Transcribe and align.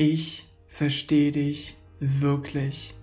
Ich 0.00 0.46
verstehe 0.68 1.32
dich 1.32 1.74
wirklich. 1.98 2.94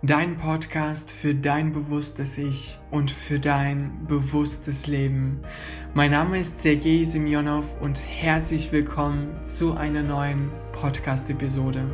Dein 0.00 0.38
Podcast 0.38 1.10
für 1.10 1.34
dein 1.34 1.72
bewusstes 1.72 2.38
Ich 2.38 2.78
und 2.90 3.10
für 3.10 3.38
dein 3.38 4.06
bewusstes 4.06 4.86
Leben. 4.86 5.40
Mein 5.92 6.12
Name 6.12 6.38
ist 6.38 6.62
Sergei 6.62 7.04
Semyonov 7.04 7.78
und 7.82 8.02
herzlich 8.02 8.72
willkommen 8.72 9.44
zu 9.44 9.74
einer 9.74 10.02
neuen 10.02 10.50
Podcast-Episode. 10.72 11.84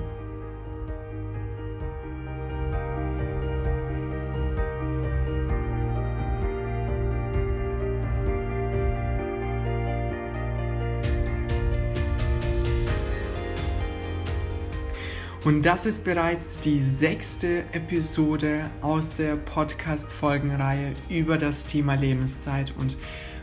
Und 15.47 15.63
das 15.63 15.87
ist 15.87 16.03
bereits 16.03 16.59
die 16.59 16.83
sechste 16.83 17.61
Episode 17.73 18.69
aus 18.81 19.15
der 19.15 19.37
Podcast-Folgenreihe 19.37 20.93
über 21.09 21.39
das 21.39 21.65
Thema 21.65 21.95
Lebenszeit. 21.95 22.75
Und 22.77 22.99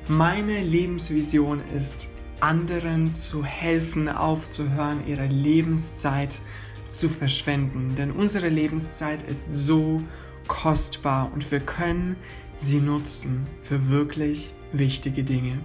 meine 0.10 0.62
Lebensvision 0.62 1.62
ist, 1.74 2.12
anderen 2.42 3.10
zu 3.10 3.46
helfen, 3.46 4.10
aufzuhören, 4.10 5.08
ihre 5.08 5.28
Lebenszeit 5.28 6.42
zu 6.90 7.08
verschwenden. 7.08 7.96
Denn 7.96 8.12
unsere 8.12 8.50
Lebenszeit 8.50 9.24
ist 9.24 9.50
so 9.50 10.04
kostbar 10.50 11.32
und 11.34 11.50
wir 11.54 11.62
können 11.62 12.18
sie 12.58 12.82
nutzen 12.82 13.48
für 13.62 13.90
wirklich 13.90 14.54
wichtige 14.74 15.24
Dinge. 15.24 15.60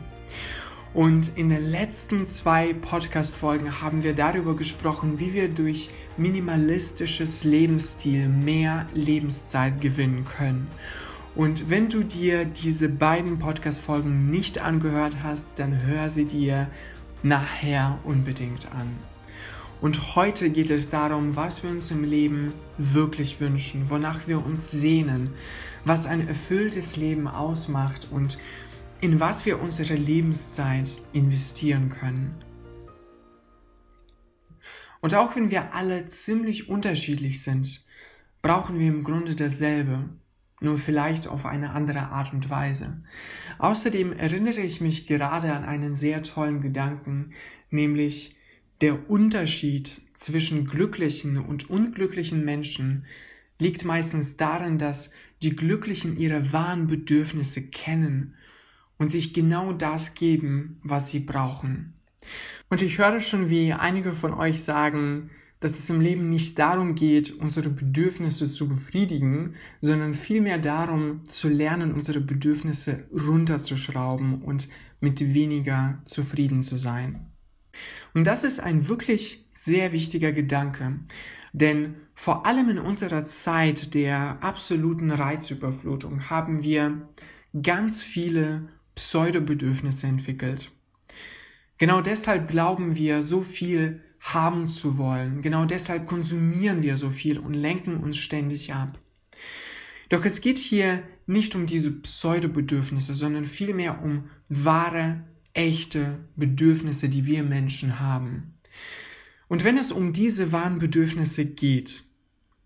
Und 0.94 1.36
in 1.36 1.50
den 1.50 1.70
letzten 1.70 2.24
zwei 2.24 2.72
Podcast-Folgen 2.72 3.82
haben 3.82 4.02
wir 4.02 4.14
darüber 4.14 4.56
gesprochen, 4.56 5.18
wie 5.18 5.34
wir 5.34 5.48
durch 5.48 5.90
minimalistisches 6.16 7.44
Lebensstil 7.44 8.28
mehr 8.28 8.86
Lebenszeit 8.94 9.80
gewinnen 9.80 10.24
können. 10.24 10.68
Und 11.34 11.68
wenn 11.70 11.88
du 11.88 12.02
dir 12.02 12.46
diese 12.46 12.88
beiden 12.88 13.38
Podcast-Folgen 13.38 14.30
nicht 14.30 14.60
angehört 14.60 15.18
hast, 15.22 15.48
dann 15.56 15.86
hör 15.86 16.08
sie 16.08 16.24
dir 16.24 16.68
nachher 17.22 17.98
unbedingt 18.04 18.66
an. 18.72 18.96
Und 19.80 20.16
heute 20.16 20.50
geht 20.50 20.70
es 20.70 20.90
darum, 20.90 21.36
was 21.36 21.62
wir 21.62 21.70
uns 21.70 21.90
im 21.92 22.02
Leben 22.02 22.54
wirklich 22.78 23.40
wünschen, 23.40 23.90
wonach 23.90 24.26
wir 24.26 24.44
uns 24.44 24.72
sehnen, 24.72 25.30
was 25.84 26.06
ein 26.06 26.26
erfülltes 26.26 26.96
Leben 26.96 27.28
ausmacht 27.28 28.08
und 28.10 28.38
in 29.00 29.20
was 29.20 29.46
wir 29.46 29.60
unsere 29.60 29.94
Lebenszeit 29.94 31.00
investieren 31.12 31.88
können. 31.88 32.34
Und 35.00 35.14
auch 35.14 35.36
wenn 35.36 35.50
wir 35.50 35.74
alle 35.74 36.06
ziemlich 36.06 36.68
unterschiedlich 36.68 37.42
sind, 37.42 37.86
brauchen 38.42 38.78
wir 38.78 38.88
im 38.88 39.04
Grunde 39.04 39.36
dasselbe, 39.36 40.08
nur 40.60 40.76
vielleicht 40.76 41.28
auf 41.28 41.46
eine 41.46 41.70
andere 41.70 42.08
Art 42.08 42.32
und 42.32 42.50
Weise. 42.50 43.00
Außerdem 43.58 44.12
erinnere 44.12 44.60
ich 44.60 44.80
mich 44.80 45.06
gerade 45.06 45.52
an 45.52 45.64
einen 45.64 45.94
sehr 45.94 46.24
tollen 46.24 46.60
Gedanken, 46.60 47.32
nämlich 47.70 48.34
der 48.80 49.08
Unterschied 49.08 50.00
zwischen 50.14 50.66
glücklichen 50.66 51.38
und 51.38 51.70
unglücklichen 51.70 52.44
Menschen 52.44 53.04
liegt 53.60 53.84
meistens 53.84 54.36
darin, 54.36 54.78
dass 54.78 55.12
die 55.42 55.54
Glücklichen 55.54 56.16
ihre 56.16 56.52
wahren 56.52 56.88
Bedürfnisse 56.88 57.62
kennen 57.62 58.34
und 58.98 59.08
sich 59.08 59.32
genau 59.32 59.72
das 59.72 60.14
geben, 60.14 60.80
was 60.82 61.08
sie 61.08 61.20
brauchen. 61.20 61.94
Und 62.68 62.82
ich 62.82 62.98
höre 62.98 63.20
schon, 63.20 63.48
wie 63.48 63.72
einige 63.72 64.12
von 64.12 64.34
euch 64.34 64.62
sagen, 64.62 65.30
dass 65.60 65.78
es 65.78 65.90
im 65.90 66.00
Leben 66.00 66.28
nicht 66.28 66.58
darum 66.58 66.94
geht, 66.94 67.32
unsere 67.32 67.68
Bedürfnisse 67.68 68.48
zu 68.48 68.68
befriedigen, 68.68 69.54
sondern 69.80 70.14
vielmehr 70.14 70.58
darum 70.58 71.24
zu 71.26 71.48
lernen, 71.48 71.94
unsere 71.94 72.20
Bedürfnisse 72.20 73.08
runterzuschrauben 73.12 74.42
und 74.42 74.68
mit 75.00 75.34
weniger 75.34 76.00
zufrieden 76.04 76.62
zu 76.62 76.76
sein. 76.76 77.26
Und 78.14 78.26
das 78.26 78.44
ist 78.44 78.60
ein 78.60 78.88
wirklich 78.88 79.48
sehr 79.52 79.92
wichtiger 79.92 80.32
Gedanke, 80.32 81.00
denn 81.52 81.94
vor 82.14 82.46
allem 82.46 82.68
in 82.68 82.78
unserer 82.78 83.24
Zeit 83.24 83.94
der 83.94 84.42
absoluten 84.42 85.10
Reizüberflutung 85.10 86.30
haben 86.30 86.62
wir 86.62 87.08
ganz 87.62 88.02
viele 88.02 88.68
Pseudobedürfnisse 88.98 90.08
entwickelt. 90.08 90.72
Genau 91.78 92.00
deshalb 92.00 92.48
glauben 92.48 92.96
wir, 92.96 93.22
so 93.22 93.42
viel 93.42 94.02
haben 94.18 94.68
zu 94.68 94.98
wollen. 94.98 95.40
Genau 95.40 95.66
deshalb 95.66 96.08
konsumieren 96.08 96.82
wir 96.82 96.96
so 96.96 97.10
viel 97.10 97.38
und 97.38 97.54
lenken 97.54 97.98
uns 97.98 98.16
ständig 98.16 98.74
ab. 98.74 98.98
Doch 100.08 100.24
es 100.24 100.40
geht 100.40 100.58
hier 100.58 101.04
nicht 101.26 101.54
um 101.54 101.66
diese 101.66 101.92
Pseudobedürfnisse, 101.92 103.14
sondern 103.14 103.44
vielmehr 103.44 104.02
um 104.02 104.24
wahre, 104.48 105.22
echte 105.54 106.18
Bedürfnisse, 106.34 107.08
die 107.08 107.24
wir 107.24 107.44
Menschen 107.44 108.00
haben. 108.00 108.54
Und 109.46 109.62
wenn 109.62 109.78
es 109.78 109.92
um 109.92 110.12
diese 110.12 110.50
wahren 110.50 110.80
Bedürfnisse 110.80 111.44
geht, 111.44 112.02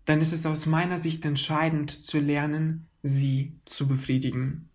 dann 0.05 0.19
ist 0.19 0.33
es 0.33 0.47
aus 0.47 0.65
meiner 0.65 0.97
Sicht 0.97 1.23
entscheidend 1.25 1.91
zu 1.91 2.19
lernen, 2.19 2.87
sie 3.03 3.53
zu 3.65 3.87
befriedigen. 3.87 4.69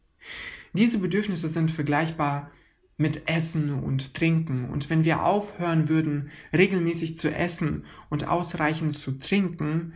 Diese 0.72 0.98
Bedürfnisse 0.98 1.48
sind 1.48 1.70
vergleichbar 1.70 2.50
mit 2.96 3.28
Essen 3.28 3.70
und 3.70 4.14
Trinken. 4.14 4.68
Und 4.68 4.90
wenn 4.90 5.04
wir 5.04 5.24
aufhören 5.24 5.88
würden, 5.88 6.30
regelmäßig 6.52 7.16
zu 7.16 7.32
essen 7.32 7.84
und 8.10 8.26
ausreichend 8.26 8.94
zu 8.94 9.12
trinken, 9.12 9.94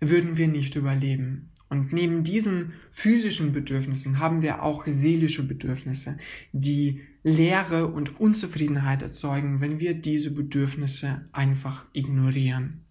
würden 0.00 0.36
wir 0.36 0.48
nicht 0.48 0.76
überleben. 0.76 1.50
Und 1.68 1.92
neben 1.92 2.22
diesen 2.22 2.74
physischen 2.90 3.52
Bedürfnissen 3.52 4.18
haben 4.18 4.42
wir 4.42 4.62
auch 4.62 4.84
seelische 4.86 5.46
Bedürfnisse, 5.46 6.18
die 6.52 7.00
Leere 7.22 7.86
und 7.88 8.20
Unzufriedenheit 8.20 9.02
erzeugen, 9.02 9.60
wenn 9.60 9.80
wir 9.80 9.94
diese 9.94 10.32
Bedürfnisse 10.32 11.28
einfach 11.32 11.86
ignorieren. 11.92 12.84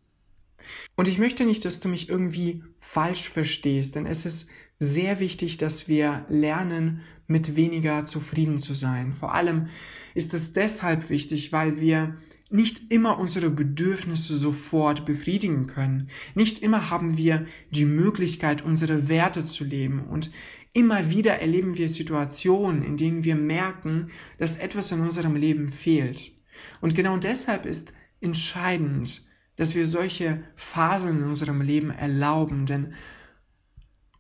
Und 0.96 1.08
ich 1.08 1.20
möchte 1.20 1.46
nicht, 1.46 1.64
dass 1.64 1.80
du 1.80 1.90
mich 1.90 2.10
irgendwie 2.10 2.64
falsch 2.78 3.30
verstehst, 3.30 3.96
denn 3.96 4.06
es 4.06 4.26
ist 4.26 4.50
sehr 4.82 5.20
wichtig, 5.20 5.58
dass 5.58 5.88
wir 5.88 6.26
lernen, 6.28 7.02
mit 7.28 7.56
weniger 7.56 8.04
zufrieden 8.06 8.58
zu 8.58 8.74
sein. 8.74 9.12
Vor 9.12 9.34
allem 9.34 9.68
ist 10.16 10.34
es 10.34 10.54
deshalb 10.54 11.10
wichtig, 11.10 11.54
weil 11.54 11.80
wir 11.80 12.18
nicht 12.50 12.92
immer 12.92 13.20
unsere 13.20 13.50
Bedürfnisse 13.52 14.36
sofort 14.36 15.06
befriedigen 15.06 15.68
können. 15.68 16.10
Nicht 16.36 16.60
immer 16.60 16.90
haben 16.90 17.16
wir 17.16 17.46
die 17.70 17.86
Möglichkeit, 17.86 18.64
unsere 18.64 19.08
Werte 19.08 19.46
zu 19.46 19.64
leben. 19.64 20.02
Und 20.02 20.32
immer 20.74 21.12
wieder 21.12 21.40
erleben 21.40 21.78
wir 21.78 21.88
Situationen, 21.88 22.84
in 22.84 22.98
denen 22.98 23.24
wir 23.24 23.36
merken, 23.36 24.10
dass 24.40 24.58
etwas 24.58 24.92
in 24.92 25.00
unserem 25.00 25.36
Leben 25.36 25.70
fehlt. 25.70 26.34
Und 26.82 26.96
genau 26.96 27.18
deshalb 27.18 27.68
ist 27.68 27.94
entscheidend, 28.20 29.26
dass 29.56 29.76
wir 29.76 29.86
solche 29.86 30.44
Phasen 30.56 31.20
in 31.20 31.24
unserem 31.24 31.62
Leben 31.62 31.92
erlauben, 31.92 32.66
denn 32.66 32.94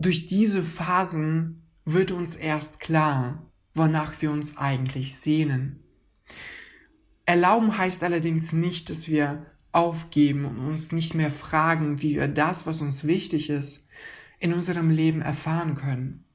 durch 0.01 0.25
diese 0.25 0.63
Phasen 0.63 1.63
wird 1.85 2.11
uns 2.11 2.35
erst 2.35 2.79
klar, 2.79 3.51
wonach 3.73 4.21
wir 4.21 4.31
uns 4.31 4.57
eigentlich 4.57 5.15
sehnen. 5.15 5.83
Erlauben 7.25 7.77
heißt 7.77 8.03
allerdings 8.03 8.51
nicht, 8.51 8.89
dass 8.89 9.07
wir 9.07 9.45
aufgeben 9.71 10.45
und 10.45 10.59
uns 10.59 10.91
nicht 10.91 11.13
mehr 11.13 11.31
fragen, 11.31 12.01
wie 12.01 12.15
wir 12.15 12.27
das, 12.27 12.65
was 12.65 12.81
uns 12.81 13.05
wichtig 13.05 13.49
ist, 13.49 13.87
in 14.39 14.53
unserem 14.53 14.89
Leben 14.89 15.21
erfahren 15.21 15.75
können. 15.75 16.25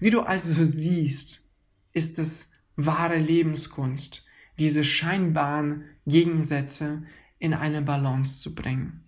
Wie 0.00 0.10
du 0.10 0.22
also 0.22 0.64
siehst, 0.64 1.48
ist 1.92 2.18
es 2.18 2.50
wahre 2.74 3.18
Lebenskunst, 3.18 4.24
diese 4.58 4.82
scheinbaren 4.82 5.84
Gegensätze 6.06 7.04
in 7.38 7.54
eine 7.54 7.82
Balance 7.82 8.40
zu 8.40 8.54
bringen. 8.54 9.03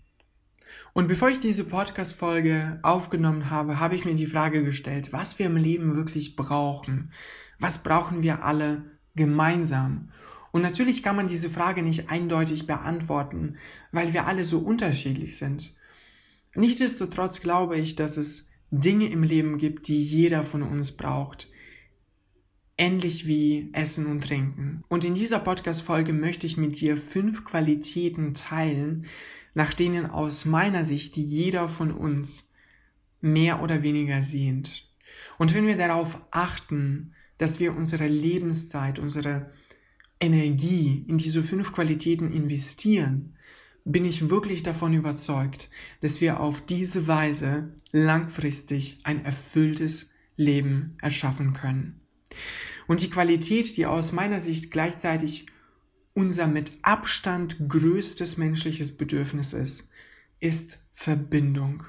Und 0.96 1.08
bevor 1.08 1.28
ich 1.28 1.40
diese 1.40 1.64
Podcast-Folge 1.64 2.78
aufgenommen 2.80 3.50
habe, 3.50 3.78
habe 3.78 3.94
ich 3.94 4.06
mir 4.06 4.14
die 4.14 4.24
Frage 4.24 4.64
gestellt, 4.64 5.12
was 5.12 5.38
wir 5.38 5.44
im 5.44 5.58
Leben 5.58 5.94
wirklich 5.94 6.36
brauchen. 6.36 7.12
Was 7.58 7.82
brauchen 7.82 8.22
wir 8.22 8.44
alle 8.44 8.82
gemeinsam? 9.14 10.08
Und 10.52 10.62
natürlich 10.62 11.02
kann 11.02 11.14
man 11.14 11.26
diese 11.28 11.50
Frage 11.50 11.82
nicht 11.82 12.08
eindeutig 12.08 12.66
beantworten, 12.66 13.58
weil 13.92 14.14
wir 14.14 14.26
alle 14.26 14.46
so 14.46 14.60
unterschiedlich 14.60 15.36
sind. 15.36 15.76
Nichtsdestotrotz 16.54 17.42
glaube 17.42 17.76
ich, 17.76 17.94
dass 17.96 18.16
es 18.16 18.48
Dinge 18.70 19.10
im 19.10 19.22
Leben 19.22 19.58
gibt, 19.58 19.88
die 19.88 20.02
jeder 20.02 20.42
von 20.42 20.62
uns 20.62 20.92
braucht, 20.92 21.50
ähnlich 22.78 23.26
wie 23.26 23.68
Essen 23.74 24.06
und 24.06 24.24
Trinken. 24.24 24.82
Und 24.88 25.04
in 25.04 25.14
dieser 25.14 25.40
Podcast-Folge 25.40 26.14
möchte 26.14 26.46
ich 26.46 26.56
mit 26.56 26.80
dir 26.80 26.96
fünf 26.96 27.44
Qualitäten 27.44 28.32
teilen, 28.32 29.04
nach 29.56 29.72
denen 29.72 30.04
aus 30.04 30.44
meiner 30.44 30.84
Sicht 30.84 31.16
jeder 31.16 31.66
von 31.66 31.90
uns 31.90 32.52
mehr 33.22 33.62
oder 33.62 33.82
weniger 33.82 34.22
sehnt. 34.22 34.86
Und 35.38 35.54
wenn 35.54 35.66
wir 35.66 35.78
darauf 35.78 36.20
achten, 36.30 37.14
dass 37.38 37.58
wir 37.58 37.74
unsere 37.74 38.06
Lebenszeit, 38.06 38.98
unsere 38.98 39.50
Energie 40.20 41.06
in 41.08 41.16
diese 41.16 41.42
fünf 41.42 41.72
Qualitäten 41.72 42.34
investieren, 42.34 43.34
bin 43.86 44.04
ich 44.04 44.28
wirklich 44.28 44.62
davon 44.62 44.92
überzeugt, 44.92 45.70
dass 46.02 46.20
wir 46.20 46.40
auf 46.40 46.60
diese 46.60 47.06
Weise 47.06 47.72
langfristig 47.92 48.98
ein 49.04 49.24
erfülltes 49.24 50.10
Leben 50.36 50.98
erschaffen 51.00 51.54
können. 51.54 52.02
Und 52.86 53.00
die 53.00 53.10
Qualität, 53.10 53.74
die 53.78 53.86
aus 53.86 54.12
meiner 54.12 54.42
Sicht 54.42 54.70
gleichzeitig 54.70 55.46
unser 56.16 56.46
mit 56.46 56.72
Abstand 56.80 57.68
größtes 57.68 58.38
menschliches 58.38 58.96
Bedürfnis 58.96 59.52
ist, 59.52 59.90
ist 60.40 60.78
Verbindung. 60.92 61.84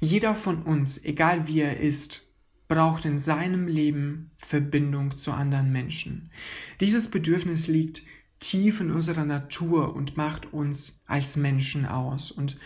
Jeder 0.00 0.34
von 0.34 0.62
uns, 0.62 1.02
egal 1.02 1.48
wie 1.48 1.60
er 1.60 1.80
ist, 1.80 2.30
braucht 2.68 3.06
in 3.06 3.18
seinem 3.18 3.66
Leben 3.66 4.32
Verbindung 4.36 5.16
zu 5.16 5.32
anderen 5.32 5.72
Menschen. 5.72 6.30
Dieses 6.80 7.08
Bedürfnis 7.08 7.66
liegt 7.66 8.02
tief 8.38 8.80
in 8.80 8.90
unserer 8.90 9.24
Natur 9.24 9.96
und 9.96 10.18
macht 10.18 10.52
uns 10.52 11.00
als 11.06 11.36
Menschen 11.36 11.86
aus. 11.86 12.30
Und 12.30 12.58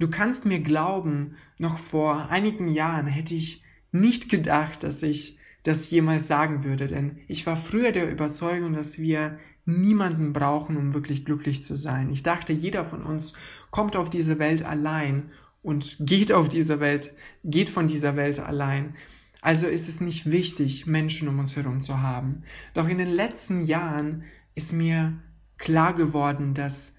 du 0.00 0.10
kannst 0.10 0.44
mir 0.44 0.58
glauben, 0.58 1.36
noch 1.58 1.78
vor 1.78 2.30
einigen 2.30 2.68
Jahren 2.68 3.06
hätte 3.06 3.34
ich 3.34 3.62
nicht 3.92 4.28
gedacht, 4.28 4.82
dass 4.82 5.04
ich 5.04 5.38
das 5.62 5.88
jemals 5.90 6.26
sagen 6.26 6.64
würde, 6.64 6.88
denn 6.88 7.18
ich 7.28 7.46
war 7.46 7.56
früher 7.56 7.92
der 7.92 8.10
Überzeugung, 8.10 8.72
dass 8.72 8.98
wir 8.98 9.38
niemanden 9.64 10.32
brauchen, 10.32 10.76
um 10.76 10.94
wirklich 10.94 11.24
glücklich 11.24 11.64
zu 11.64 11.76
sein. 11.76 12.10
Ich 12.10 12.22
dachte, 12.22 12.52
jeder 12.52 12.84
von 12.84 13.02
uns 13.02 13.34
kommt 13.70 13.96
auf 13.96 14.10
diese 14.10 14.38
Welt 14.38 14.64
allein 14.64 15.30
und 15.62 15.98
geht 16.00 16.32
auf 16.32 16.48
diese 16.48 16.80
Welt, 16.80 17.14
geht 17.44 17.68
von 17.68 17.86
dieser 17.86 18.16
Welt 18.16 18.40
allein. 18.40 18.96
Also 19.40 19.66
ist 19.66 19.88
es 19.88 20.00
nicht 20.00 20.30
wichtig, 20.30 20.86
Menschen 20.86 21.28
um 21.28 21.38
uns 21.38 21.56
herum 21.56 21.82
zu 21.82 22.00
haben. 22.00 22.42
Doch 22.74 22.88
in 22.88 22.98
den 22.98 23.10
letzten 23.10 23.64
Jahren 23.64 24.24
ist 24.54 24.72
mir 24.72 25.18
klar 25.58 25.94
geworden, 25.94 26.54
dass 26.54 26.94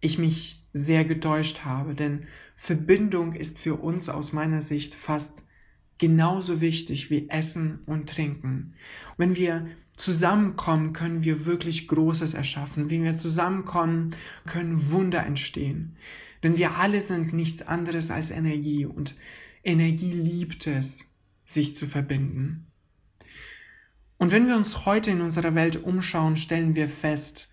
ich 0.00 0.18
mich 0.18 0.66
sehr 0.72 1.04
getäuscht 1.04 1.64
habe, 1.64 1.94
denn 1.94 2.26
Verbindung 2.56 3.32
ist 3.32 3.58
für 3.58 3.76
uns 3.76 4.08
aus 4.08 4.32
meiner 4.32 4.60
Sicht 4.60 4.94
fast 4.94 5.42
genauso 5.98 6.60
wichtig 6.60 7.10
wie 7.10 7.28
Essen 7.30 7.80
und 7.86 8.08
Trinken. 8.08 8.74
Wenn 9.16 9.36
wir 9.36 9.66
zusammenkommen, 9.96 10.92
können 10.92 11.24
wir 11.24 11.46
wirklich 11.46 11.88
Großes 11.88 12.34
erschaffen. 12.34 12.90
Wenn 12.90 13.04
wir 13.04 13.16
zusammenkommen, 13.16 14.14
können 14.46 14.90
Wunder 14.90 15.24
entstehen. 15.24 15.96
Denn 16.42 16.58
wir 16.58 16.76
alle 16.76 17.00
sind 17.00 17.32
nichts 17.32 17.62
anderes 17.62 18.10
als 18.10 18.30
Energie 18.30 18.84
und 18.84 19.16
Energie 19.62 20.12
liebt 20.12 20.66
es, 20.66 21.10
sich 21.46 21.74
zu 21.74 21.86
verbinden. 21.86 22.66
Und 24.18 24.30
wenn 24.30 24.46
wir 24.46 24.56
uns 24.56 24.84
heute 24.84 25.10
in 25.10 25.20
unserer 25.20 25.54
Welt 25.54 25.82
umschauen, 25.82 26.36
stellen 26.36 26.76
wir 26.76 26.88
fest, 26.88 27.50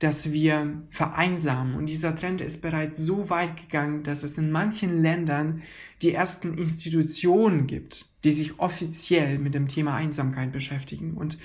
dass 0.00 0.32
wir 0.32 0.82
vereinsamen. 0.88 1.74
Und 1.74 1.86
dieser 1.86 2.16
Trend 2.16 2.40
ist 2.40 2.62
bereits 2.62 2.96
so 2.96 3.30
weit 3.30 3.56
gegangen, 3.56 4.02
dass 4.02 4.22
es 4.22 4.38
in 4.38 4.50
manchen 4.50 5.02
Ländern 5.02 5.62
die 6.02 6.12
ersten 6.12 6.54
Institutionen 6.54 7.66
gibt, 7.66 8.06
die 8.24 8.32
sich 8.32 8.58
offiziell 8.58 9.38
mit 9.38 9.54
dem 9.54 9.68
Thema 9.68 9.94
Einsamkeit 9.94 10.52
beschäftigen. 10.52 11.14
Und 11.14 11.38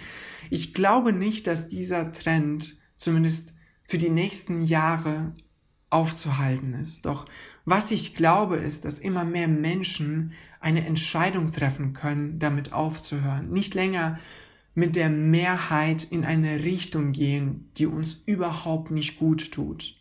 ich 0.50 0.74
glaube 0.74 1.12
nicht, 1.12 1.48
dass 1.48 1.68
dieser 1.68 2.14
Trend 2.14 2.78
zumindest 2.98 3.54
für 3.84 3.98
die 3.98 4.10
nächsten 4.10 4.64
Jahre 4.64 5.34
aufzuhalten 5.90 6.74
ist. 6.76 7.06
Doch 7.06 7.26
was 7.66 7.92
ich 7.92 8.16
glaube, 8.16 8.56
ist, 8.56 8.86
dass 8.86 9.00
immer 9.00 9.26
mehr 9.26 9.50
Menschen 9.50 10.32
eine 10.62 10.86
Entscheidung 10.86 11.52
treffen 11.52 11.94
können, 11.94 12.40
damit 12.40 12.72
aufzuhören. 12.72 13.50
Nicht 13.50 13.74
länger 13.74 14.18
mit 14.76 14.96
der 14.96 15.10
Mehrheit 15.10 16.04
in 16.04 16.26
eine 16.26 16.64
Richtung 16.64 17.14
gehen, 17.14 17.72
die 17.78 17.88
uns 17.88 18.22
überhaupt 18.26 18.92
nicht 18.92 19.18
gut 19.18 19.52
tut. 19.52 19.96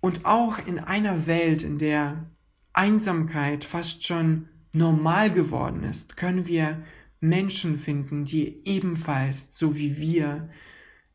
Und 0.00 0.24
auch 0.26 0.58
in 0.64 0.78
einer 0.78 1.26
Welt, 1.26 1.62
in 1.62 1.78
der 1.78 2.30
Einsamkeit 2.72 3.64
fast 3.64 4.06
schon 4.06 4.48
normal 4.72 5.30
geworden 5.30 5.82
ist, 5.82 6.16
können 6.16 6.46
wir 6.46 6.82
Menschen 7.20 7.76
finden, 7.78 8.24
die 8.24 8.62
ebenfalls, 8.64 9.58
so 9.58 9.76
wie 9.76 9.98
wir, 9.98 10.48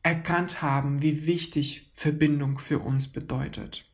erkannt 0.02 0.62
haben, 0.62 1.02
wie 1.02 1.26
wichtig 1.26 1.90
Verbindung 1.92 2.58
für 2.58 2.78
uns 2.78 3.08
bedeutet. 3.08 3.90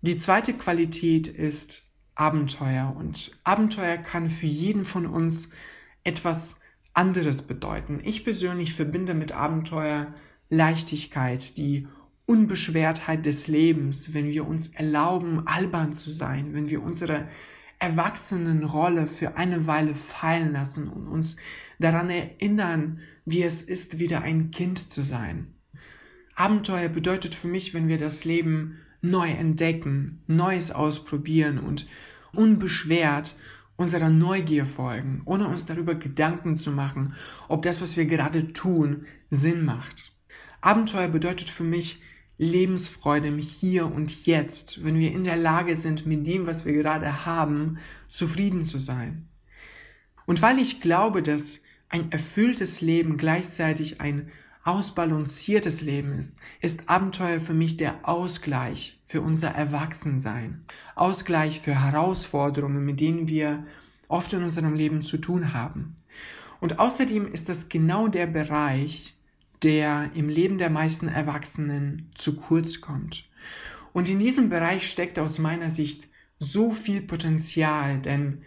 Die 0.00 0.16
zweite 0.16 0.54
Qualität 0.54 1.26
ist 1.26 1.90
Abenteuer 2.14 2.94
und 2.96 3.32
Abenteuer 3.44 3.96
kann 3.98 4.28
für 4.28 4.46
jeden 4.46 4.84
von 4.84 5.06
uns 5.06 5.50
etwas 6.02 6.60
anderes 6.94 7.42
bedeuten. 7.42 8.00
Ich 8.02 8.24
persönlich 8.24 8.72
verbinde 8.72 9.14
mit 9.14 9.32
Abenteuer 9.32 10.14
Leichtigkeit, 10.48 11.56
die 11.58 11.88
Unbeschwertheit 12.26 13.26
des 13.26 13.48
Lebens, 13.48 14.14
wenn 14.14 14.28
wir 14.28 14.46
uns 14.46 14.68
erlauben, 14.68 15.46
albern 15.46 15.92
zu 15.92 16.10
sein, 16.10 16.54
wenn 16.54 16.70
wir 16.70 16.82
unsere 16.82 17.28
Erwachsenenrolle 17.78 19.06
für 19.06 19.36
eine 19.36 19.66
Weile 19.66 19.94
fallen 19.94 20.52
lassen 20.52 20.88
und 20.88 21.06
uns 21.06 21.36
daran 21.78 22.08
erinnern, 22.08 23.00
wie 23.26 23.42
es 23.42 23.60
ist, 23.60 23.98
wieder 23.98 24.22
ein 24.22 24.50
Kind 24.50 24.90
zu 24.90 25.02
sein. 25.02 25.54
Abenteuer 26.34 26.88
bedeutet 26.88 27.34
für 27.34 27.48
mich, 27.48 27.74
wenn 27.74 27.88
wir 27.88 27.98
das 27.98 28.24
Leben 28.24 28.78
neu 29.02 29.28
entdecken, 29.28 30.22
Neues 30.26 30.70
ausprobieren 30.72 31.58
und 31.58 31.86
unbeschwert 32.32 33.36
unserer 33.76 34.08
Neugier 34.08 34.66
folgen, 34.66 35.22
ohne 35.24 35.48
uns 35.48 35.66
darüber 35.66 35.94
Gedanken 35.94 36.56
zu 36.56 36.70
machen, 36.70 37.14
ob 37.48 37.62
das, 37.62 37.80
was 37.80 37.96
wir 37.96 38.06
gerade 38.06 38.52
tun, 38.52 39.06
Sinn 39.30 39.64
macht. 39.64 40.12
Abenteuer 40.60 41.08
bedeutet 41.08 41.50
für 41.50 41.64
mich 41.64 42.00
Lebensfreude 42.38 43.28
im 43.28 43.38
Hier 43.38 43.86
und 43.86 44.26
Jetzt, 44.26 44.84
wenn 44.84 44.98
wir 44.98 45.12
in 45.12 45.24
der 45.24 45.36
Lage 45.36 45.76
sind, 45.76 46.06
mit 46.06 46.26
dem, 46.26 46.46
was 46.46 46.64
wir 46.64 46.72
gerade 46.72 47.26
haben, 47.26 47.78
zufrieden 48.08 48.64
zu 48.64 48.78
sein. 48.78 49.28
Und 50.26 50.42
weil 50.42 50.58
ich 50.58 50.80
glaube, 50.80 51.22
dass 51.22 51.62
ein 51.88 52.10
erfülltes 52.10 52.80
Leben 52.80 53.16
gleichzeitig 53.16 54.00
ein 54.00 54.30
ausbalanciertes 54.64 55.82
Leben 55.82 56.18
ist, 56.18 56.36
ist 56.60 56.88
Abenteuer 56.88 57.38
für 57.38 57.54
mich 57.54 57.76
der 57.76 58.08
Ausgleich 58.08 58.98
für 59.04 59.20
unser 59.20 59.50
Erwachsensein. 59.50 60.64
Ausgleich 60.94 61.60
für 61.60 61.80
Herausforderungen, 61.82 62.84
mit 62.84 63.00
denen 63.00 63.28
wir 63.28 63.66
oft 64.08 64.32
in 64.32 64.42
unserem 64.42 64.74
Leben 64.74 65.02
zu 65.02 65.18
tun 65.18 65.52
haben. 65.52 65.94
Und 66.60 66.78
außerdem 66.78 67.30
ist 67.30 67.48
das 67.48 67.68
genau 67.68 68.08
der 68.08 68.26
Bereich, 68.26 69.14
der 69.62 70.10
im 70.14 70.28
Leben 70.28 70.58
der 70.58 70.70
meisten 70.70 71.08
Erwachsenen 71.08 72.10
zu 72.14 72.36
kurz 72.36 72.80
kommt. 72.80 73.28
Und 73.92 74.08
in 74.08 74.18
diesem 74.18 74.48
Bereich 74.48 74.90
steckt 74.90 75.18
aus 75.18 75.38
meiner 75.38 75.70
Sicht 75.70 76.08
so 76.38 76.70
viel 76.70 77.00
Potenzial, 77.00 77.98
denn 78.00 78.42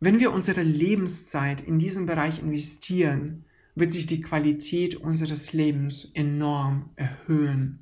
wenn 0.00 0.20
wir 0.20 0.32
unsere 0.32 0.62
Lebenszeit 0.62 1.60
in 1.60 1.78
diesem 1.78 2.06
Bereich 2.06 2.40
investieren, 2.40 3.44
wird 3.74 3.92
sich 3.92 4.06
die 4.06 4.20
Qualität 4.20 4.94
unseres 4.96 5.52
Lebens 5.52 6.10
enorm 6.14 6.90
erhöhen. 6.96 7.80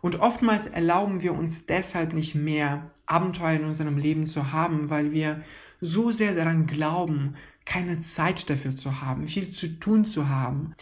Und 0.00 0.20
oftmals 0.20 0.66
erlauben 0.66 1.22
wir 1.22 1.32
uns 1.32 1.66
deshalb 1.66 2.12
nicht 2.12 2.34
mehr, 2.34 2.90
Abenteuer 3.06 3.58
in 3.58 3.64
unserem 3.64 3.98
Leben 3.98 4.26
zu 4.26 4.52
haben, 4.52 4.90
weil 4.90 5.12
wir 5.12 5.42
so 5.80 6.10
sehr 6.10 6.34
daran 6.34 6.66
glauben, 6.66 7.36
keine 7.64 7.98
Zeit 7.98 8.48
dafür 8.50 8.76
zu 8.76 9.00
haben, 9.00 9.28
viel 9.28 9.50
zu 9.50 9.78
tun 9.78 10.04
zu 10.04 10.28
haben. 10.28 10.74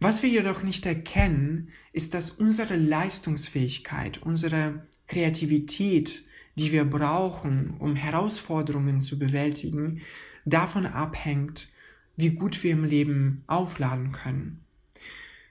Was 0.00 0.22
wir 0.22 0.30
jedoch 0.30 0.62
nicht 0.62 0.86
erkennen, 0.86 1.68
ist, 1.92 2.14
dass 2.14 2.30
unsere 2.30 2.76
Leistungsfähigkeit, 2.76 4.22
unsere 4.22 4.86
Kreativität, 5.06 6.24
die 6.56 6.72
wir 6.72 6.84
brauchen, 6.84 7.74
um 7.78 7.96
Herausforderungen 7.96 9.00
zu 9.00 9.18
bewältigen, 9.18 10.02
davon 10.44 10.86
abhängt, 10.86 11.71
wie 12.16 12.30
gut 12.30 12.62
wir 12.62 12.72
im 12.72 12.84
Leben 12.84 13.44
aufladen 13.46 14.12
können. 14.12 14.64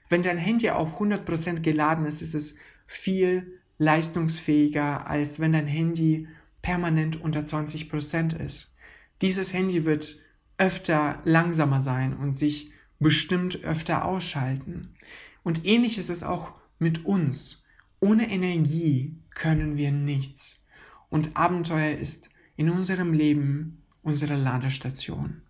Wenn 0.09 0.23
dein 0.23 0.37
Handy 0.37 0.69
auf 0.69 0.99
100% 0.99 1.61
geladen 1.61 2.05
ist, 2.05 2.21
ist 2.21 2.33
es 2.33 2.55
viel 2.85 3.59
leistungsfähiger, 3.77 5.07
als 5.07 5.39
wenn 5.39 5.53
dein 5.53 5.67
Handy 5.67 6.27
permanent 6.61 7.21
unter 7.21 7.41
20% 7.41 8.37
ist. 8.37 8.75
Dieses 9.21 9.53
Handy 9.53 9.85
wird 9.85 10.19
öfter 10.57 11.21
langsamer 11.23 11.81
sein 11.81 12.15
und 12.15 12.33
sich 12.33 12.71
bestimmt 12.99 13.63
öfter 13.63 14.05
ausschalten. 14.05 14.95
Und 15.43 15.65
ähnlich 15.65 15.97
ist 15.97 16.09
es 16.09 16.23
auch 16.23 16.53
mit 16.77 17.05
uns. 17.05 17.63
Ohne 17.99 18.29
Energie 18.29 19.17
können 19.31 19.77
wir 19.77 19.91
nichts. 19.91 20.63
Und 21.09 21.35
Abenteuer 21.35 21.97
ist 21.97 22.29
in 22.55 22.69
unserem 22.69 23.13
Leben 23.13 23.83
unsere 24.03 24.35
Ladestation. 24.35 25.41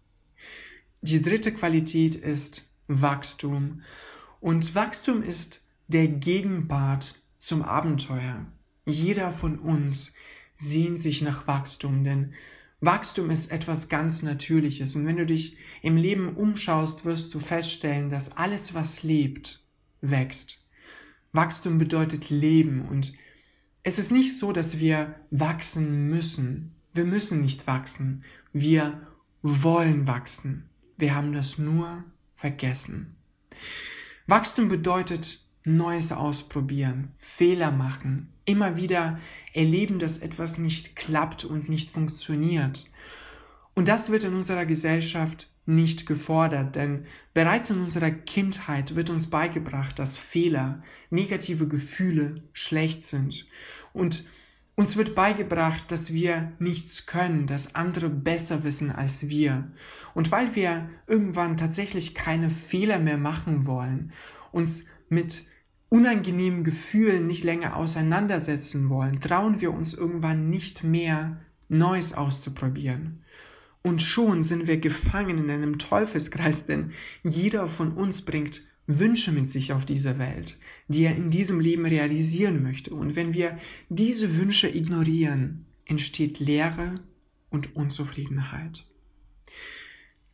Die 1.03 1.21
dritte 1.21 1.51
Qualität 1.51 2.13
ist 2.13 2.71
Wachstum. 2.87 3.81
Und 4.39 4.75
Wachstum 4.75 5.23
ist 5.23 5.65
der 5.87 6.07
Gegenpart 6.07 7.19
zum 7.39 7.63
Abenteuer. 7.63 8.45
Jeder 8.85 9.31
von 9.31 9.57
uns 9.57 10.13
sehnt 10.55 10.99
sich 10.99 11.23
nach 11.23 11.47
Wachstum, 11.47 12.03
denn 12.03 12.33
Wachstum 12.81 13.31
ist 13.31 13.51
etwas 13.51 13.89
ganz 13.89 14.21
Natürliches. 14.21 14.95
Und 14.95 15.05
wenn 15.05 15.17
du 15.17 15.25
dich 15.25 15.57
im 15.81 15.97
Leben 15.97 16.35
umschaust, 16.35 17.03
wirst 17.03 17.33
du 17.33 17.39
feststellen, 17.39 18.09
dass 18.09 18.37
alles, 18.37 18.75
was 18.75 19.01
lebt, 19.01 19.63
wächst. 20.01 20.67
Wachstum 21.33 21.79
bedeutet 21.79 22.29
Leben 22.29 22.87
und 22.87 23.13
es 23.83 23.97
ist 23.97 24.11
nicht 24.11 24.37
so, 24.37 24.51
dass 24.51 24.79
wir 24.79 25.15
wachsen 25.31 26.09
müssen. 26.09 26.75
Wir 26.93 27.05
müssen 27.05 27.41
nicht 27.41 27.65
wachsen. 27.65 28.23
Wir 28.53 29.07
wollen 29.41 30.05
wachsen. 30.05 30.69
Wir 31.01 31.15
haben 31.15 31.33
das 31.33 31.57
nur 31.57 32.03
vergessen. 32.35 33.15
Wachstum 34.27 34.67
bedeutet 34.67 35.43
Neues 35.63 36.11
ausprobieren, 36.11 37.11
Fehler 37.17 37.71
machen, 37.71 38.31
immer 38.45 38.77
wieder 38.77 39.19
erleben, 39.53 39.97
dass 39.97 40.19
etwas 40.19 40.59
nicht 40.59 40.95
klappt 40.95 41.43
und 41.43 41.69
nicht 41.69 41.89
funktioniert. 41.89 42.87
Und 43.73 43.87
das 43.87 44.11
wird 44.11 44.25
in 44.25 44.35
unserer 44.35 44.67
Gesellschaft 44.67 45.47
nicht 45.65 46.05
gefordert, 46.05 46.75
denn 46.75 47.07
bereits 47.33 47.71
in 47.71 47.81
unserer 47.81 48.11
Kindheit 48.11 48.95
wird 48.95 49.09
uns 49.09 49.27
beigebracht, 49.27 49.97
dass 49.97 50.19
Fehler, 50.19 50.83
negative 51.09 51.67
Gefühle 51.67 52.43
schlecht 52.53 53.03
sind. 53.03 53.47
Und 53.91 54.23
uns 54.75 54.97
wird 54.97 55.15
beigebracht, 55.15 55.91
dass 55.91 56.13
wir 56.13 56.53
nichts 56.59 57.05
können, 57.05 57.45
dass 57.45 57.75
andere 57.75 58.09
besser 58.09 58.63
wissen 58.63 58.91
als 58.91 59.29
wir. 59.29 59.71
Und 60.13 60.31
weil 60.31 60.55
wir 60.55 60.89
irgendwann 61.07 61.57
tatsächlich 61.57 62.15
keine 62.15 62.49
Fehler 62.49 62.99
mehr 62.99 63.17
machen 63.17 63.67
wollen, 63.67 64.11
uns 64.51 64.85
mit 65.09 65.45
unangenehmen 65.89 66.63
Gefühlen 66.63 67.27
nicht 67.27 67.43
länger 67.43 67.75
auseinandersetzen 67.75 68.89
wollen, 68.89 69.19
trauen 69.19 69.59
wir 69.59 69.73
uns 69.73 69.93
irgendwann 69.93 70.49
nicht 70.49 70.83
mehr 70.83 71.41
Neues 71.67 72.13
auszuprobieren. 72.13 73.23
Und 73.83 74.01
schon 74.01 74.43
sind 74.43 74.67
wir 74.67 74.77
gefangen 74.77 75.37
in 75.37 75.49
einem 75.49 75.79
Teufelskreis, 75.79 76.65
denn 76.65 76.91
jeder 77.23 77.67
von 77.67 77.91
uns 77.91 78.21
bringt 78.21 78.63
Wünsche 78.87 79.31
mit 79.31 79.49
sich 79.49 79.73
auf 79.73 79.85
dieser 79.85 80.19
Welt, 80.19 80.59
die 80.87 81.03
er 81.03 81.15
in 81.15 81.29
diesem 81.29 81.59
Leben 81.59 81.85
realisieren 81.85 82.61
möchte. 82.63 82.93
Und 82.93 83.15
wenn 83.15 83.33
wir 83.33 83.57
diese 83.89 84.35
Wünsche 84.35 84.67
ignorieren, 84.67 85.65
entsteht 85.85 86.39
Leere 86.39 86.99
und 87.49 87.75
Unzufriedenheit. 87.75 88.85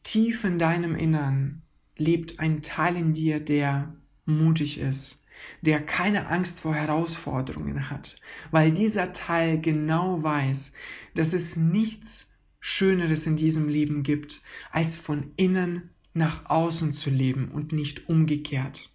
Tief 0.03 0.43
in 0.43 0.59
deinem 0.59 0.95
Innern 0.95 1.63
lebt 1.97 2.39
ein 2.39 2.61
Teil 2.61 2.95
in 2.95 3.13
dir, 3.13 3.39
der 3.39 3.95
mutig 4.25 4.79
ist, 4.79 5.23
der 5.61 5.81
keine 5.81 6.27
Angst 6.27 6.59
vor 6.59 6.75
Herausforderungen 6.75 7.89
hat, 7.89 8.19
weil 8.51 8.71
dieser 8.71 9.13
Teil 9.13 9.59
genau 9.59 10.23
weiß, 10.23 10.73
dass 11.15 11.33
es 11.33 11.55
nichts 11.55 12.31
Schöneres 12.59 13.27
in 13.27 13.37
diesem 13.37 13.69
Leben 13.69 14.03
gibt, 14.03 14.41
als 14.71 14.97
von 14.97 15.31
innen 15.35 15.89
nach 16.17 16.49
außen 16.49 16.93
zu 16.93 17.09
leben 17.09 17.49
und 17.49 17.71
nicht 17.71 18.09
umgekehrt. 18.09 18.89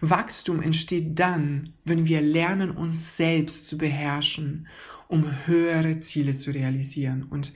Wachstum 0.00 0.60
entsteht 0.60 1.18
dann, 1.18 1.74
wenn 1.84 2.06
wir 2.06 2.20
lernen, 2.20 2.70
uns 2.70 3.16
selbst 3.16 3.68
zu 3.68 3.78
beherrschen, 3.78 4.66
um 5.08 5.46
höhere 5.46 5.98
Ziele 5.98 6.34
zu 6.34 6.50
realisieren. 6.50 7.22
Und 7.24 7.52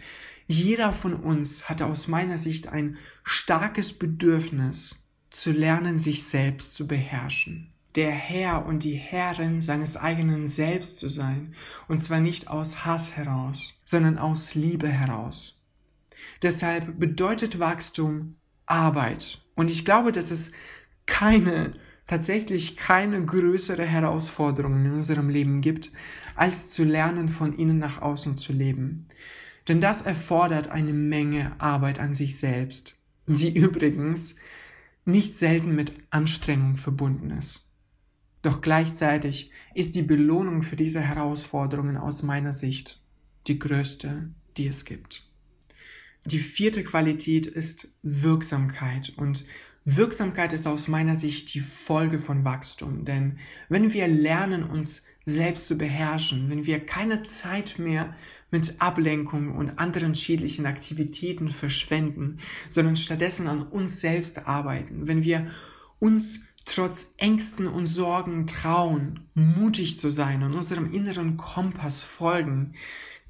jeder 0.46 0.92
von 0.92 1.14
uns 1.14 1.68
hat 1.68 1.82
aus 1.82 2.06
meiner 2.06 2.38
Sicht 2.38 2.68
ein 2.68 2.96
starkes 3.24 3.92
Bedürfnis 3.92 5.04
zu 5.30 5.50
lernen, 5.50 5.98
sich 5.98 6.22
selbst 6.24 6.74
zu 6.74 6.86
beherrschen 6.86 7.72
der 7.96 8.10
Herr 8.10 8.66
und 8.66 8.84
die 8.84 8.94
Herrin 8.94 9.60
seines 9.60 9.96
eigenen 9.96 10.46
Selbst 10.46 10.98
zu 10.98 11.08
sein, 11.08 11.54
und 11.88 12.02
zwar 12.02 12.20
nicht 12.20 12.48
aus 12.48 12.84
Hass 12.84 13.16
heraus, 13.16 13.72
sondern 13.84 14.18
aus 14.18 14.54
Liebe 14.54 14.88
heraus. 14.88 15.64
Deshalb 16.42 17.00
bedeutet 17.00 17.58
Wachstum 17.58 18.36
Arbeit. 18.66 19.40
Und 19.54 19.70
ich 19.70 19.84
glaube, 19.84 20.12
dass 20.12 20.30
es 20.30 20.52
keine, 21.06 21.74
tatsächlich 22.06 22.76
keine 22.76 23.24
größere 23.24 23.84
Herausforderung 23.84 24.84
in 24.84 24.92
unserem 24.92 25.28
Leben 25.28 25.60
gibt, 25.60 25.90
als 26.34 26.70
zu 26.70 26.84
lernen, 26.84 27.28
von 27.28 27.52
innen 27.52 27.78
nach 27.78 28.02
außen 28.02 28.36
zu 28.36 28.52
leben. 28.52 29.06
Denn 29.68 29.80
das 29.80 30.02
erfordert 30.02 30.68
eine 30.68 30.92
Menge 30.92 31.52
Arbeit 31.58 31.98
an 31.98 32.14
sich 32.14 32.38
selbst, 32.38 32.96
die 33.26 33.54
übrigens 33.56 34.36
nicht 35.04 35.38
selten 35.38 35.74
mit 35.74 35.92
Anstrengung 36.10 36.76
verbunden 36.76 37.30
ist. 37.30 37.70
Doch 38.42 38.60
gleichzeitig 38.60 39.50
ist 39.74 39.94
die 39.94 40.02
Belohnung 40.02 40.62
für 40.62 40.76
diese 40.76 41.00
Herausforderungen 41.00 41.96
aus 41.96 42.22
meiner 42.22 42.52
Sicht 42.52 43.00
die 43.46 43.58
größte, 43.58 44.30
die 44.56 44.68
es 44.68 44.84
gibt. 44.84 45.25
Die 46.26 46.38
vierte 46.40 46.82
Qualität 46.82 47.46
ist 47.46 47.96
Wirksamkeit. 48.02 49.12
Und 49.16 49.44
Wirksamkeit 49.84 50.52
ist 50.52 50.66
aus 50.66 50.88
meiner 50.88 51.14
Sicht 51.14 51.54
die 51.54 51.60
Folge 51.60 52.18
von 52.18 52.44
Wachstum, 52.44 53.04
denn 53.04 53.38
wenn 53.68 53.92
wir 53.92 54.08
lernen, 54.08 54.64
uns 54.64 55.04
selbst 55.24 55.68
zu 55.68 55.78
beherrschen, 55.78 56.50
wenn 56.50 56.66
wir 56.66 56.80
keine 56.84 57.22
Zeit 57.22 57.78
mehr 57.78 58.16
mit 58.50 58.80
Ablenkung 58.80 59.56
und 59.56 59.78
anderen 59.78 60.16
schädlichen 60.16 60.66
Aktivitäten 60.66 61.48
verschwenden, 61.48 62.38
sondern 62.68 62.96
stattdessen 62.96 63.46
an 63.46 63.62
uns 63.62 64.00
selbst 64.00 64.46
arbeiten, 64.46 65.06
wenn 65.06 65.22
wir 65.22 65.46
uns 66.00 66.42
trotz 66.64 67.14
Ängsten 67.18 67.68
und 67.68 67.86
Sorgen 67.86 68.48
trauen, 68.48 69.20
mutig 69.34 70.00
zu 70.00 70.10
sein 70.10 70.42
und 70.42 70.54
unserem 70.54 70.92
inneren 70.92 71.36
Kompass 71.36 72.02
folgen, 72.02 72.74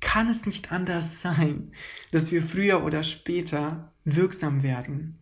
kann 0.00 0.28
es 0.28 0.46
nicht 0.46 0.72
anders 0.72 1.20
sein, 1.20 1.72
dass 2.12 2.32
wir 2.32 2.42
früher 2.42 2.84
oder 2.84 3.02
später 3.02 3.92
wirksam 4.04 4.62
werden. 4.62 5.18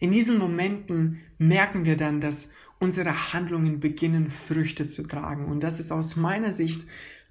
In 0.00 0.12
diesen 0.12 0.38
Momenten 0.38 1.20
merken 1.38 1.84
wir 1.84 1.96
dann, 1.96 2.20
dass 2.20 2.50
unsere 2.78 3.32
Handlungen 3.32 3.80
beginnen 3.80 4.30
Früchte 4.30 4.86
zu 4.86 5.02
tragen. 5.02 5.46
Und 5.46 5.62
das 5.62 5.80
ist 5.80 5.90
aus 5.90 6.16
meiner 6.16 6.52
Sicht 6.52 6.86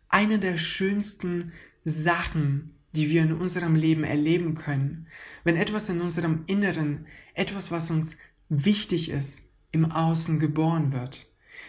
eine 0.09 0.39
der 0.39 0.57
schönsten 0.57 1.53
Sachen, 1.85 2.73
die 2.93 3.09
wir 3.09 3.21
in 3.21 3.33
unserem 3.33 3.75
Leben 3.75 4.03
erleben 4.03 4.55
können. 4.55 5.07
Wenn 5.43 5.55
etwas 5.55 5.89
in 5.89 6.01
unserem 6.01 6.43
Inneren, 6.47 7.05
etwas, 7.33 7.71
was 7.71 7.89
uns 7.91 8.17
wichtig 8.49 9.09
ist, 9.09 9.49
im 9.71 9.91
Außen 9.91 10.39
geboren 10.39 10.91
wird. 10.91 11.27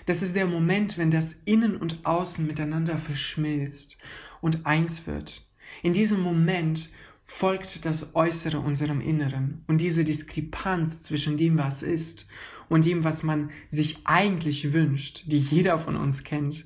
Das 0.08 0.22
ist 0.22 0.34
der 0.34 0.46
Moment, 0.46 0.96
wenn 0.96 1.10
das 1.10 1.36
Innen 1.44 1.76
und 1.76 2.06
Außen 2.06 2.46
miteinander 2.46 2.96
verschmilzt 2.96 3.98
und 4.40 4.64
eins 4.64 5.06
wird. 5.06 5.46
In 5.82 5.92
diesem 5.92 6.22
Moment 6.22 6.88
folgt 7.24 7.84
das 7.84 8.14
Äußere 8.14 8.58
unserem 8.58 9.02
Inneren 9.02 9.64
und 9.66 9.82
diese 9.82 10.04
Diskrepanz 10.04 11.02
zwischen 11.02 11.36
dem, 11.36 11.58
was 11.58 11.82
ist 11.82 12.26
und 12.70 12.86
dem, 12.86 13.04
was 13.04 13.22
man 13.22 13.50
sich 13.68 13.98
eigentlich 14.04 14.72
wünscht, 14.72 15.24
die 15.26 15.40
jeder 15.40 15.78
von 15.78 15.94
uns 15.94 16.24
kennt, 16.24 16.64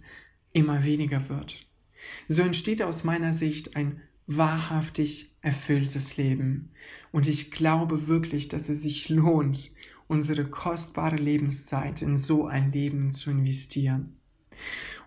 immer 0.52 0.84
weniger 0.84 1.28
wird. 1.28 1.66
So 2.28 2.42
entsteht 2.42 2.80
aus 2.80 3.02
meiner 3.02 3.32
Sicht 3.32 3.74
ein 3.74 4.02
wahrhaftig 4.28 5.34
erfülltes 5.40 6.16
Leben. 6.16 6.70
Und 7.10 7.26
ich 7.26 7.50
glaube 7.50 8.06
wirklich, 8.06 8.46
dass 8.46 8.68
es 8.68 8.82
sich 8.82 9.08
lohnt, 9.08 9.72
unsere 10.12 10.44
kostbare 10.44 11.16
Lebenszeit 11.16 12.02
in 12.02 12.18
so 12.18 12.46
ein 12.46 12.70
Leben 12.70 13.10
zu 13.10 13.30
investieren. 13.30 14.18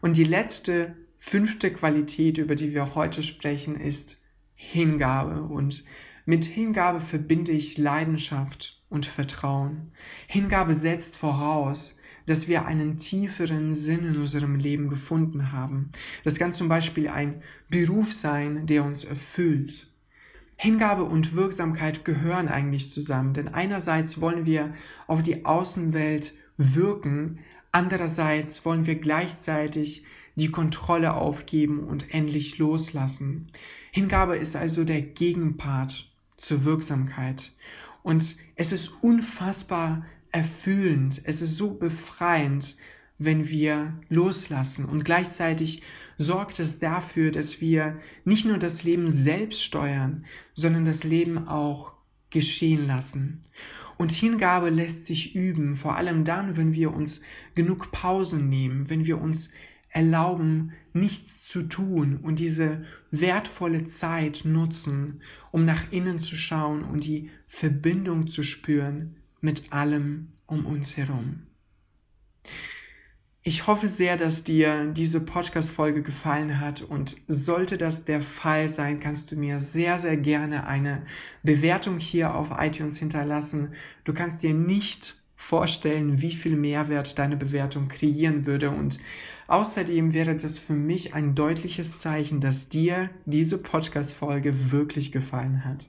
Und 0.02 0.18
die 0.18 0.24
letzte, 0.24 0.96
fünfte 1.18 1.72
Qualität, 1.72 2.40
über 2.40 2.56
die 2.56 2.74
wir 2.74 2.96
heute 2.96 3.22
sprechen, 3.22 3.80
ist 3.80 4.24
Hingabe. 4.56 5.44
Und 5.44 5.86
mit 6.26 6.46
Hingabe 6.46 7.00
verbinde 7.00 7.52
ich 7.52 7.78
Leidenschaft 7.78 8.82
und 8.90 9.06
Vertrauen. 9.06 9.92
Hingabe 10.28 10.74
setzt 10.74 11.16
voraus, 11.16 11.98
dass 12.26 12.48
wir 12.48 12.66
einen 12.66 12.98
tieferen 12.98 13.76
Sinn 13.76 14.08
in 14.08 14.18
unserem 14.18 14.56
Leben 14.56 14.90
gefunden 14.90 15.52
haben. 15.52 15.92
Das 16.24 16.40
kann 16.40 16.52
zum 16.52 16.68
Beispiel 16.68 17.10
ein 17.10 17.44
Beruf 17.70 18.12
sein, 18.12 18.66
der 18.66 18.84
uns 18.84 19.04
erfüllt. 19.04 19.95
Hingabe 20.58 21.04
und 21.04 21.36
Wirksamkeit 21.36 22.06
gehören 22.06 22.48
eigentlich 22.48 22.92
zusammen, 22.92 23.34
denn 23.34 23.50
einerseits 23.50 24.22
wollen 24.22 24.46
wir 24.46 24.74
auf 25.08 25.22
die 25.22 25.46
Außenwelt 25.46 26.34
wirken, 26.58 27.40
andererseits 27.72 28.64
wollen 28.66 28.86
wir 28.86 28.96
gleichzeitig 28.96 30.06
die 30.36 30.52
Kontrolle 30.52 31.14
aufgeben 31.14 31.80
und 31.80 32.14
endlich 32.14 32.58
loslassen. 32.58 33.48
Hingabe 33.92 34.38
ist 34.38 34.56
also 34.56 34.84
der 34.84 35.02
Gegenpart 35.02 36.10
zur 36.38 36.64
Wirksamkeit 36.64 37.54
und 38.04 38.36
es 38.56 38.72
ist 38.72 38.92
unfassbar 39.02 40.06
erfüllend, 40.32 41.22
es 41.24 41.42
ist 41.42 41.58
so 41.58 41.74
befreiend, 41.74 42.76
wenn 43.18 43.48
wir 43.50 43.94
loslassen. 44.10 44.86
Und 44.86 45.06
gleichzeitig 45.06 45.82
sorgt 46.18 46.60
es 46.60 46.80
dafür, 46.80 47.32
dass 47.32 47.62
wir 47.62 48.00
nicht 48.24 48.46
nur 48.46 48.58
das 48.58 48.84
Leben 48.84 49.10
selbst 49.10 49.64
steuern, 49.64 50.26
sondern 50.54 50.86
das 50.86 51.04
Leben 51.04 51.48
auch 51.48 51.94
geschehen 52.30 52.88
lassen. 52.88 53.44
Und 53.98 54.12
Hingabe 54.12 54.70
lässt 54.70 55.06
sich 55.06 55.36
üben, 55.36 55.76
vor 55.76 55.96
allem 55.96 56.26
dann, 56.26 56.58
wenn 56.58 56.74
wir 56.74 56.94
uns 56.94 57.22
genug 57.56 57.92
Pausen 57.92 58.50
nehmen, 58.50 58.90
wenn 58.90 59.06
wir 59.06 59.22
uns 59.22 59.50
erlauben, 59.90 60.74
nichts 60.92 61.46
zu 61.46 61.64
tun 61.64 62.18
und 62.22 62.40
diese 62.40 62.84
wertvolle 63.12 63.86
Zeit 63.86 64.42
nutzen, 64.44 65.22
um 65.52 65.64
nach 65.64 65.92
innen 65.94 66.20
zu 66.20 66.36
schauen 66.36 66.84
und 66.84 67.06
die 67.06 67.30
Verbindung 67.48 68.28
zu 68.28 68.44
spüren 68.44 69.16
mit 69.40 69.72
allem 69.72 70.32
um 70.46 70.66
uns 70.66 70.98
herum. 70.98 71.44
Ich 73.48 73.68
hoffe 73.68 73.88
sehr, 73.88 74.18
dass 74.18 74.44
dir 74.44 74.88
diese 74.88 75.20
Podcast-Folge 75.20 76.02
gefallen 76.02 76.60
hat 76.60 76.82
und 76.82 77.16
sollte 77.28 77.78
das 77.78 78.04
der 78.04 78.24
Fall 78.24 78.68
sein, 78.70 79.00
kannst 79.00 79.30
du 79.30 79.36
mir 79.36 79.60
sehr, 79.60 80.00
sehr 80.00 80.18
gerne 80.18 80.66
eine 80.66 81.04
Bewertung 81.44 82.00
hier 82.00 82.34
auf 82.34 82.48
iTunes 82.58 82.98
hinterlassen. 82.98 83.76
Du 84.04 84.16
kannst 84.16 84.42
dir 84.42 84.56
nicht 84.56 85.16
vorstellen, 85.36 86.24
wie 86.24 86.32
viel 86.32 86.56
Mehrwert 86.56 87.20
deine 87.20 87.38
Bewertung 87.38 87.88
kreieren 87.88 88.48
würde 88.48 88.72
und 88.72 88.98
außerdem 89.46 90.12
wäre 90.14 90.36
das 90.36 90.58
für 90.58 90.74
mich 90.74 91.14
ein 91.14 91.36
deutliches 91.36 92.00
Zeichen, 92.00 92.42
dass 92.42 92.70
dir 92.70 93.12
diese 93.26 93.60
Podcast-Folge 93.60 94.72
wirklich 94.72 95.12
gefallen 95.12 95.64
hat. 95.64 95.88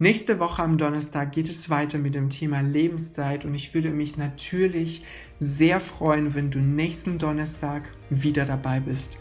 Nächste 0.00 0.38
Woche 0.38 0.62
am 0.62 0.78
Donnerstag 0.78 1.32
geht 1.32 1.48
es 1.48 1.70
weiter 1.70 1.98
mit 1.98 2.14
dem 2.14 2.30
Thema 2.30 2.60
Lebenszeit 2.60 3.44
und 3.44 3.54
ich 3.54 3.74
würde 3.74 3.90
mich 3.90 4.16
natürlich 4.16 5.04
sehr 5.38 5.80
freuen, 5.80 6.34
wenn 6.34 6.50
du 6.50 6.58
nächsten 6.58 7.18
Donnerstag 7.18 7.90
wieder 8.10 8.44
dabei 8.44 8.80
bist. 8.80 9.18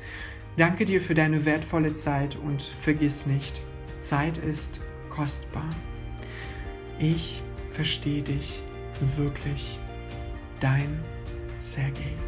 Danke 0.57 0.85
dir 0.85 1.01
für 1.01 1.13
deine 1.13 1.45
wertvolle 1.45 1.93
Zeit 1.93 2.35
und 2.35 2.61
vergiss 2.61 3.27
nicht, 3.27 3.61
Zeit 3.99 4.37
ist 4.39 4.81
kostbar. 5.09 5.69
Ich 6.99 7.43
verstehe 7.69 8.23
dich 8.23 8.63
wirklich. 9.15 9.79
Dein 10.59 10.99
Sergei. 11.59 12.26